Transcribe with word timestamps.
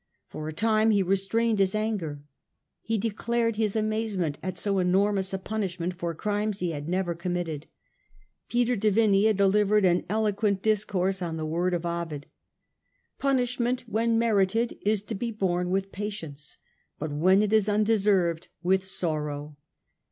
For 0.29 0.47
a 0.47 0.51
time 0.51 0.89
he 0.89 1.03
restrained 1.03 1.59
his 1.59 1.75
anger. 1.75 2.23
He 2.81 2.97
declared 2.97 3.57
his 3.57 3.75
amazement 3.75 4.39
at 4.41 4.57
so 4.57 4.79
enormous 4.79 5.31
a 5.31 5.37
punishment 5.37 5.93
for 5.93 6.15
crimes 6.15 6.59
he 6.59 6.71
had 6.71 6.89
never 6.89 7.13
committed. 7.13 7.67
Peter 8.49 8.75
de 8.75 8.89
Vinea 8.89 9.31
delivered 9.35 9.85
an 9.85 10.03
eloquent 10.09 10.63
discourse 10.63 11.21
on 11.21 11.37
the 11.37 11.45
word 11.45 11.75
of 11.75 11.85
Ovid:" 11.85 12.25
Punishment 13.19 13.81
when 13.87 14.17
merited 14.17 14.75
is 14.81 15.03
to 15.03 15.13
be 15.13 15.29
borne 15.29 15.69
with 15.69 15.91
patience, 15.91 16.57
but 16.97 17.11
when 17.11 17.43
it 17.43 17.53
is 17.53 17.69
undeserved, 17.69 18.47
with 18.63 18.83
sorrow." 18.83 19.55